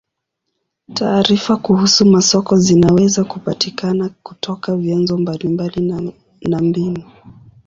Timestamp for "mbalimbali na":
5.17-6.11